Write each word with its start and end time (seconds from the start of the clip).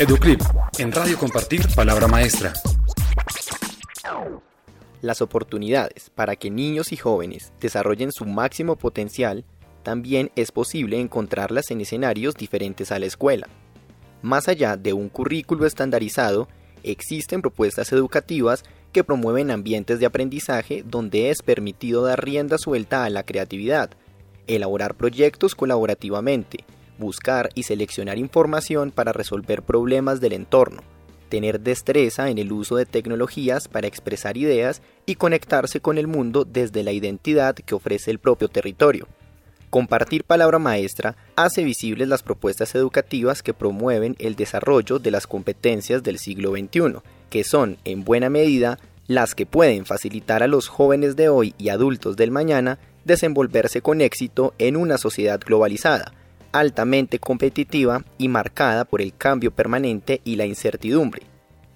Educlip, 0.00 0.40
en 0.78 0.92
Radio 0.92 1.18
Compartir 1.18 1.60
Palabra 1.76 2.08
Maestra. 2.08 2.54
Las 5.02 5.20
oportunidades 5.20 6.08
para 6.08 6.36
que 6.36 6.48
niños 6.48 6.92
y 6.92 6.96
jóvenes 6.96 7.52
desarrollen 7.60 8.10
su 8.10 8.24
máximo 8.24 8.76
potencial 8.76 9.44
también 9.82 10.30
es 10.36 10.52
posible 10.52 10.98
encontrarlas 10.98 11.70
en 11.70 11.82
escenarios 11.82 12.34
diferentes 12.34 12.92
a 12.92 12.98
la 12.98 13.04
escuela. 13.04 13.46
Más 14.22 14.48
allá 14.48 14.78
de 14.78 14.94
un 14.94 15.10
currículo 15.10 15.66
estandarizado, 15.66 16.48
existen 16.82 17.42
propuestas 17.42 17.92
educativas 17.92 18.64
que 18.92 19.04
promueven 19.04 19.50
ambientes 19.50 20.00
de 20.00 20.06
aprendizaje 20.06 20.82
donde 20.82 21.28
es 21.28 21.42
permitido 21.42 22.04
dar 22.04 22.24
rienda 22.24 22.56
suelta 22.56 23.04
a 23.04 23.10
la 23.10 23.24
creatividad, 23.24 23.90
elaborar 24.46 24.94
proyectos 24.94 25.54
colaborativamente, 25.54 26.64
buscar 27.00 27.50
y 27.56 27.64
seleccionar 27.64 28.18
información 28.18 28.92
para 28.92 29.12
resolver 29.12 29.62
problemas 29.62 30.20
del 30.20 30.34
entorno, 30.34 30.82
tener 31.28 31.60
destreza 31.60 32.30
en 32.30 32.38
el 32.38 32.52
uso 32.52 32.76
de 32.76 32.86
tecnologías 32.86 33.66
para 33.66 33.88
expresar 33.88 34.36
ideas 34.36 34.82
y 35.06 35.16
conectarse 35.16 35.80
con 35.80 35.98
el 35.98 36.06
mundo 36.06 36.44
desde 36.44 36.84
la 36.84 36.92
identidad 36.92 37.56
que 37.56 37.74
ofrece 37.74 38.12
el 38.12 38.20
propio 38.20 38.48
territorio. 38.48 39.08
Compartir 39.70 40.24
palabra 40.24 40.58
maestra 40.58 41.16
hace 41.36 41.62
visibles 41.62 42.08
las 42.08 42.22
propuestas 42.22 42.74
educativas 42.74 43.42
que 43.42 43.54
promueven 43.54 44.16
el 44.18 44.34
desarrollo 44.34 44.98
de 44.98 45.12
las 45.12 45.26
competencias 45.28 46.02
del 46.02 46.18
siglo 46.18 46.52
XXI, 46.52 47.00
que 47.30 47.44
son, 47.44 47.78
en 47.84 48.04
buena 48.04 48.28
medida, 48.28 48.78
las 49.06 49.34
que 49.34 49.46
pueden 49.46 49.86
facilitar 49.86 50.42
a 50.42 50.48
los 50.48 50.68
jóvenes 50.68 51.14
de 51.14 51.28
hoy 51.28 51.54
y 51.56 51.68
adultos 51.68 52.16
del 52.16 52.32
mañana 52.32 52.80
desenvolverse 53.04 53.80
con 53.80 54.00
éxito 54.00 54.54
en 54.58 54.76
una 54.76 54.98
sociedad 54.98 55.40
globalizada, 55.40 56.12
altamente 56.52 57.18
competitiva 57.18 58.04
y 58.18 58.28
marcada 58.28 58.84
por 58.84 59.02
el 59.02 59.14
cambio 59.14 59.50
permanente 59.50 60.20
y 60.24 60.36
la 60.36 60.46
incertidumbre. 60.46 61.22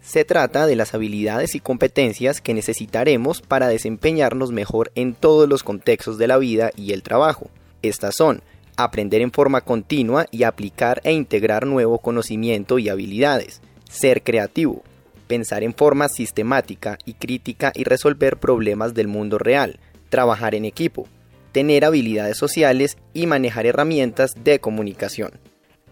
Se 0.00 0.24
trata 0.24 0.66
de 0.66 0.76
las 0.76 0.94
habilidades 0.94 1.54
y 1.54 1.60
competencias 1.60 2.40
que 2.40 2.54
necesitaremos 2.54 3.40
para 3.40 3.68
desempeñarnos 3.68 4.50
mejor 4.50 4.90
en 4.94 5.14
todos 5.14 5.48
los 5.48 5.62
contextos 5.62 6.18
de 6.18 6.26
la 6.26 6.38
vida 6.38 6.70
y 6.76 6.92
el 6.92 7.02
trabajo, 7.02 7.50
estas 7.82 8.14
son 8.14 8.42
aprender 8.76 9.20
en 9.20 9.32
forma 9.32 9.60
continua 9.60 10.26
y 10.30 10.44
aplicar 10.44 11.00
e 11.04 11.12
integrar 11.12 11.66
nuevo 11.66 11.98
conocimiento 11.98 12.78
y 12.78 12.88
habilidades, 12.88 13.60
ser 13.90 14.22
creativo, 14.22 14.82
pensar 15.26 15.62
en 15.62 15.74
forma 15.74 16.08
sistemática 16.08 16.98
y 17.04 17.14
crítica 17.14 17.72
y 17.74 17.84
resolver 17.84 18.38
problemas 18.38 18.94
del 18.94 19.08
mundo 19.08 19.38
real, 19.38 19.78
trabajar 20.08 20.54
en 20.54 20.64
equipo, 20.64 21.06
tener 21.52 21.84
habilidades 21.84 22.38
sociales 22.38 22.96
y 23.14 23.26
manejar 23.26 23.66
herramientas 23.66 24.34
de 24.42 24.58
comunicación. 24.58 25.32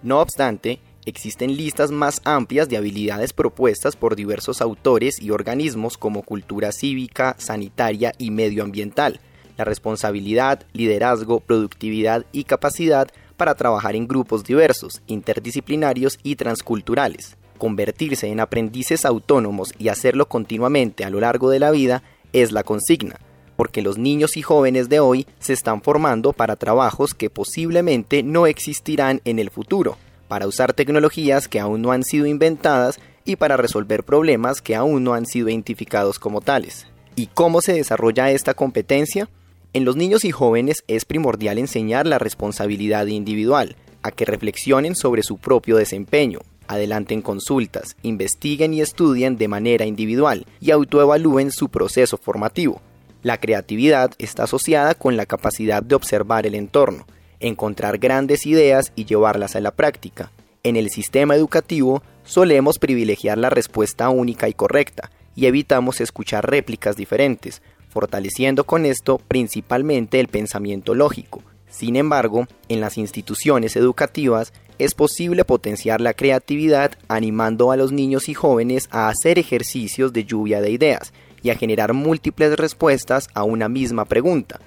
No 0.02 0.20
obstante, 0.20 0.80
existen 1.05 1.56
listas 1.56 1.91
más 1.91 2.20
amplias 2.25 2.69
de 2.69 2.78
habilidades 2.78 3.33
propuestas 3.33 3.97
por 3.97 4.17
diversos 4.17 4.61
autores 4.61 5.20
y 5.20 5.30
organismos 5.30 5.98
como 5.98 6.22
cultura 6.22 6.72
cívica, 6.72 7.36
sanitaria 7.39 8.12
y 8.19 8.30
medioambiental, 8.30 9.20
la 9.56 9.64
responsabilidad, 9.64 10.64
liderazgo, 10.72 11.41
productividad 11.41 12.24
y 12.33 12.45
capacidad 12.45 13.08
para 13.36 13.55
trabajar 13.55 13.95
en 13.95 14.08
grupos 14.08 14.45
diversos, 14.45 15.02
interdisciplinarios 15.06 16.19
y 16.22 16.36
transculturales. 16.36 17.36
Convertirse 17.58 18.28
en 18.28 18.41
aprendices 18.41 19.05
autónomos 19.05 19.74
y 19.78 19.89
hacerlo 19.89 20.28
continuamente 20.28 21.05
a 21.05 21.11
lo 21.11 21.20
largo 21.20 21.50
de 21.50 21.58
la 21.58 21.70
vida 21.70 22.02
es 22.33 22.52
la 22.52 22.62
consigna, 22.62 23.19
porque 23.61 23.83
los 23.83 23.98
niños 23.98 24.39
y 24.39 24.42
jóvenes 24.42 24.89
de 24.89 25.00
hoy 25.00 25.27
se 25.39 25.53
están 25.53 25.83
formando 25.83 26.33
para 26.33 26.56
trabajos 26.56 27.12
que 27.12 27.28
posiblemente 27.28 28.22
no 28.22 28.47
existirán 28.47 29.20
en 29.27 29.39
el 29.39 29.50
futuro, 29.50 29.98
para 30.28 30.47
usar 30.47 30.72
tecnologías 30.72 31.47
que 31.47 31.61
aún 31.61 31.83
no 31.83 31.92
han 31.92 32.02
sido 32.02 32.25
inventadas 32.25 32.98
y 33.27 33.36
para 33.36 33.58
resolver 33.58 34.02
problemas 34.02 34.62
que 34.62 34.77
aún 34.77 35.05
no 35.05 35.12
han 35.12 35.27
sido 35.27 35.50
identificados 35.50 36.19
como 36.19 36.41
tales. 36.41 36.86
¿Y 37.17 37.27
cómo 37.27 37.61
se 37.61 37.75
desarrolla 37.75 38.30
esta 38.30 38.55
competencia? 38.55 39.28
En 39.74 39.84
los 39.84 39.95
niños 39.95 40.24
y 40.24 40.30
jóvenes 40.30 40.83
es 40.89 41.05
primordial 41.05 41.58
enseñar 41.58 42.07
la 42.07 42.18
responsabilidad 42.18 43.08
individual, 43.08 43.77
a 44.02 44.11
que 44.11 44.24
reflexionen 44.24 44.96
sobre 44.96 45.23
su 45.23 45.36
propio 45.36 45.77
desempeño, 45.77 46.39
adelanten 46.67 47.20
consultas, 47.20 47.95
investiguen 48.01 48.73
y 48.73 48.80
estudien 48.80 49.36
de 49.36 49.48
manera 49.48 49.84
individual 49.84 50.46
y 50.63 50.70
autoevalúen 50.70 51.52
su 51.52 51.68
proceso 51.68 52.17
formativo. 52.17 52.80
La 53.23 53.39
creatividad 53.39 54.13
está 54.19 54.45
asociada 54.45 54.95
con 54.95 55.19
la 55.19 55.27
capacidad 55.27 55.83
de 55.83 55.95
observar 55.95 56.47
el 56.47 56.55
entorno, 56.55 57.07
encontrar 57.39 57.98
grandes 57.98 58.47
ideas 58.47 58.92
y 58.97 59.05
llevarlas 59.05 59.57
a 59.57 59.61
la 59.61 59.73
práctica. 59.73 60.31
En 60.63 60.77
el 60.77 60.89
sistema 60.91 61.35
educativo 61.35 62.03
solemos 62.25 62.79
privilegiar 62.79 63.36
la 63.36 63.51
respuesta 63.51 64.08
única 64.08 64.48
y 64.48 64.55
correcta 64.55 65.11
y 65.36 65.47
evitamos 65.47 66.01
escuchar 66.01 66.48
réplicas 66.51 66.97
diferentes, 66.97 67.61
fortaleciendo 67.91 68.64
con 68.64 68.86
esto 68.86 69.19
principalmente 69.19 70.19
el 70.19 70.29
pensamiento 70.29 70.95
lógico. 70.95 71.42
Sin 71.69 71.97
embargo, 71.97 72.47
en 72.69 72.81
las 72.81 72.97
instituciones 72.97 73.77
educativas 73.77 74.52
es 74.79 74.95
posible 74.95 75.45
potenciar 75.45 76.01
la 76.01 76.14
creatividad 76.14 76.92
animando 77.08 77.70
a 77.70 77.77
los 77.77 77.92
niños 77.92 78.31
y 78.31 78.35
jóvenes 78.35 78.89
a 78.91 79.08
hacer 79.08 79.39
ejercicios 79.39 80.13
de 80.14 80.25
lluvia 80.25 80.63
de 80.63 80.70
ideas 80.70 81.13
y 81.42 81.51
a 81.51 81.56
generar 81.56 81.92
múltiples 81.92 82.56
respuestas 82.56 83.28
a 83.34 83.45
una 83.45 83.68
misma 83.68 84.05
pregunta. 84.05 84.61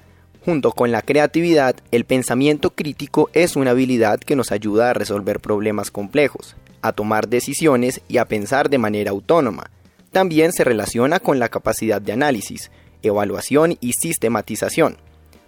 Junto 0.46 0.72
con 0.72 0.92
la 0.92 1.02
creatividad, 1.02 1.76
el 1.92 2.04
pensamiento 2.04 2.72
crítico 2.72 3.30
es 3.34 3.56
una 3.56 3.72
habilidad 3.72 4.20
que 4.20 4.36
nos 4.36 4.52
ayuda 4.52 4.90
a 4.90 4.94
resolver 4.94 5.40
problemas 5.40 5.90
complejos, 5.90 6.56
a 6.82 6.92
tomar 6.92 7.30
decisiones 7.30 8.02
y 8.10 8.18
a 8.18 8.26
pensar 8.26 8.70
de 8.70 8.78
manera 8.78 9.12
autónoma. 9.12 9.72
También 10.12 10.52
se 10.52 10.66
relaciona 10.66 11.20
con 11.20 11.40
la 11.40 11.50
capacidad 11.50 12.02
de 12.02 12.12
análisis, 12.12 12.72
evaluación 13.02 13.78
y 13.80 13.94
sistematización. 13.94 14.98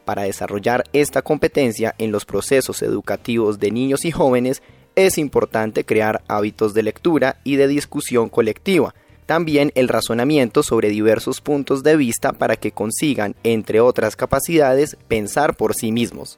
Para 0.06 0.24
desarrollar 0.24 0.86
esta 0.94 1.22
competencia 1.22 1.94
en 1.98 2.12
los 2.12 2.26
procesos 2.26 2.82
educativos 2.82 3.60
de 3.60 3.72
niños 3.72 4.06
y 4.06 4.12
jóvenes 4.12 4.62
es 4.96 5.18
importante 5.18 5.84
crear 5.84 6.22
hábitos 6.28 6.74
de 6.74 6.84
lectura 6.84 7.38
y 7.44 7.58
de 7.58 7.68
discusión 7.68 8.30
colectiva, 8.30 8.96
también 9.26 9.72
el 9.76 9.88
razonamiento 9.88 10.64
sobre 10.64 10.90
diversos 10.90 11.42
puntos 11.42 11.84
de 11.84 11.96
vista 11.98 12.34
para 12.34 12.56
que 12.56 12.72
consigan, 12.72 13.36
entre 13.44 13.80
otras 13.80 14.16
capacidades, 14.16 14.98
pensar 15.08 15.56
por 15.56 15.74
sí 15.74 15.92
mismos. 15.92 16.38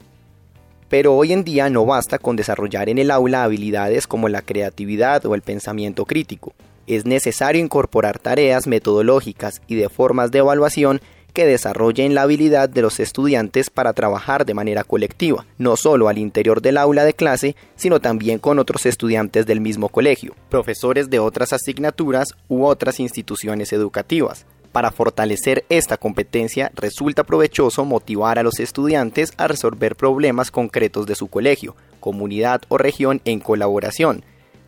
Pero 0.89 1.15
hoy 1.15 1.33
en 1.33 1.43
día 1.43 1.69
no 1.69 1.85
basta 1.85 2.17
con 2.17 2.35
desarrollar 2.35 2.89
en 2.89 2.97
el 2.97 3.11
aula 3.11 3.43
habilidades 3.43 4.07
como 4.07 4.29
la 4.29 4.41
creatividad 4.41 5.25
o 5.25 5.35
el 5.35 5.41
pensamiento 5.41 6.05
crítico 6.05 6.53
es 6.87 7.05
necesario 7.05 7.61
incorporar 7.61 8.17
tareas 8.17 8.65
metodológicas 8.65 9.61
y 9.67 9.75
de 9.75 9.89
formas 9.89 10.31
de 10.31 10.39
evaluación 10.39 11.01
que 11.33 11.45
desarrollen 11.45 12.15
la 12.15 12.23
habilidad 12.23 12.69
de 12.69 12.81
los 12.81 12.99
estudiantes 12.99 13.69
para 13.69 13.93
trabajar 13.93 14.45
de 14.45 14.53
manera 14.53 14.83
colectiva, 14.83 15.45
no 15.57 15.75
solo 15.75 16.09
al 16.09 16.17
interior 16.17 16.61
del 16.61 16.77
aula 16.77 17.03
de 17.03 17.13
clase, 17.13 17.55
sino 17.75 17.99
también 17.99 18.39
con 18.39 18.59
otros 18.59 18.85
estudiantes 18.85 19.45
del 19.45 19.61
mismo 19.61 19.89
colegio, 19.89 20.35
profesores 20.49 21.09
de 21.09 21.19
otras 21.19 21.53
asignaturas 21.53 22.29
u 22.47 22.65
otras 22.65 22.99
instituciones 22.99 23.71
educativas. 23.73 24.45
Para 24.71 24.91
fortalecer 24.91 25.65
esta 25.69 25.97
competencia 25.97 26.71
resulta 26.75 27.23
provechoso 27.23 27.83
motivar 27.85 28.37
a 28.37 28.43
los 28.43 28.59
estudiantes 28.59 29.33
a 29.37 29.47
resolver 29.47 29.95
problemas 29.95 30.51
concretos 30.51 31.07
de 31.07 31.15
su 31.15 31.27
colegio, 31.27 31.75
comunidad 31.99 32.61
o 32.67 32.77
región 32.77 33.21
en 33.25 33.39
colaboración, 33.39 34.23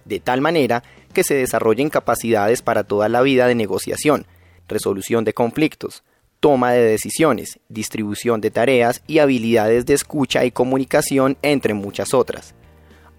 de 0.06 0.20
tal 0.20 0.42
manera 0.42 0.84
que 1.14 1.24
se 1.24 1.36
desarrollen 1.36 1.90
capacidades 1.90 2.62
para 2.62 2.84
toda 2.84 3.10
la 3.10 3.22
vida 3.22 3.48
de 3.48 3.56
negociación, 3.56 4.26
resolución 4.68 5.26
de 5.26 5.34
conflictos, 5.34 6.04
toma 6.40 6.72
de 6.72 6.84
decisiones, 6.84 7.60
distribución 7.70 8.42
de 8.42 8.52
tareas 8.52 9.02
y 9.08 9.20
habilidades 9.20 9.86
de 9.86 9.94
escucha 9.94 10.46
y 10.46 10.52
comunicación, 10.52 11.38
entre 11.42 11.74
muchas 11.74 12.14
otras. 12.14 12.56